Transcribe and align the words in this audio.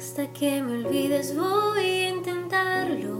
Hasta 0.00 0.32
que 0.32 0.62
me 0.62 0.78
olvides 0.78 1.36
voy 1.36 1.78
a 1.78 2.08
intentarlo. 2.08 3.16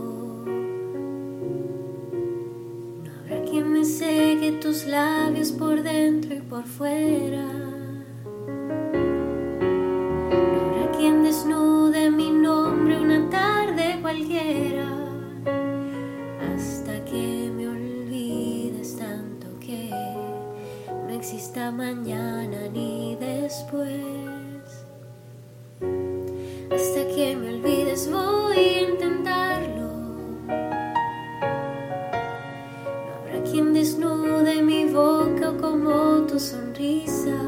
No 3.04 3.10
habrá 3.20 3.44
quien 3.44 3.70
me 3.70 3.84
seque 3.84 4.52
tus 4.52 4.86
labios 4.86 5.52
por 5.52 5.82
dentro 5.82 6.36
y 6.36 6.40
por 6.40 6.64
fuera. 6.64 7.44
No 10.24 10.60
habrá 10.62 10.90
quien 10.96 11.22
desnude 11.22 12.10
mi 12.10 12.30
nombre 12.30 12.98
una 12.98 13.28
tarde 13.28 13.98
cualquiera. 14.00 14.88
Hasta 16.54 17.04
que 17.04 17.52
me 17.54 17.68
olvides 17.68 18.96
tanto 18.96 19.48
que 19.60 19.90
no 20.88 21.10
exista 21.10 21.70
mañana 21.70 22.70
ni 22.72 23.16
después. 23.16 24.19
Que 27.20 27.36
me 27.36 27.48
olvides 27.54 28.10
voy 28.10 28.56
a 28.56 28.80
intentarlo. 28.88 29.88
No 33.06 33.12
habrá 33.14 33.42
quien 33.42 33.74
desnude 33.74 34.62
mi 34.62 34.86
boca 34.86 35.52
como 35.60 36.22
tu 36.26 36.40
sonrisa. 36.40 37.39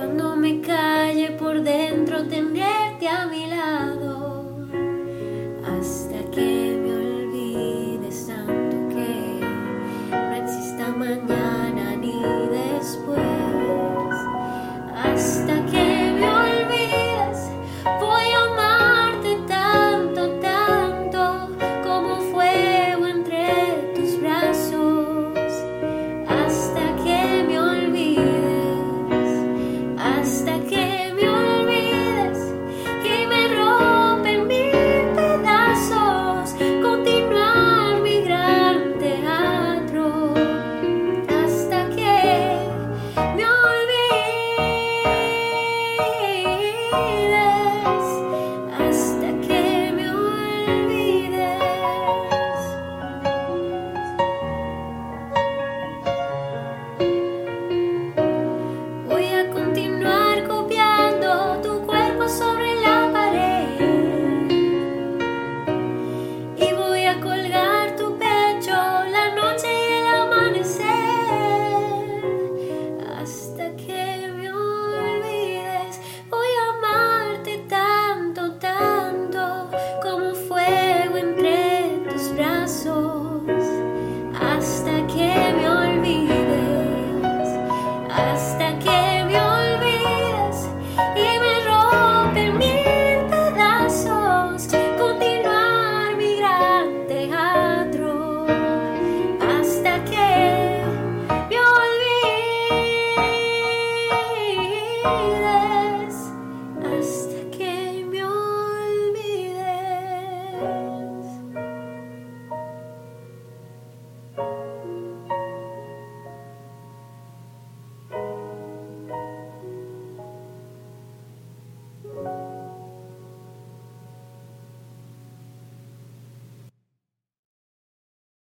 Cuando 0.00 0.34
me 0.34 0.62
calle 0.62 1.32
por 1.32 1.62
dentro, 1.62 2.26
tenerte 2.26 3.06
a 3.06 3.26
mi 3.26 3.46
lado, 3.46 4.46
hasta 5.62 6.18
que 6.30 6.74
me 6.82 6.90
olvides 6.94 8.26
tanto 8.26 8.76
que 8.88 9.40
no 10.10 10.34
exista 10.36 10.88
mañana 10.96 11.96
ni 11.96 12.18
después. 12.48 13.20
Hasta 15.04 15.59